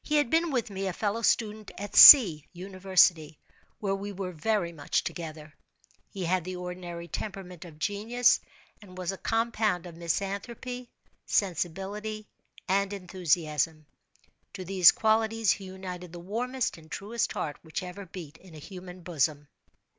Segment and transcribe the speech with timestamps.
[0.00, 3.38] He had been with me a fellow student at C—— University,
[3.80, 5.52] where we were very much together.
[6.08, 8.40] He had the ordinary temperament of genius,
[8.80, 10.88] and was a compound of misanthropy,
[11.26, 12.26] sensibility,
[12.66, 13.84] and enthusiasm.
[14.54, 18.58] To these qualities he united the warmest and truest heart which ever beat in a
[18.58, 19.48] human bosom.